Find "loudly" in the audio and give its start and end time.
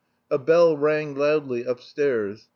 1.13-1.63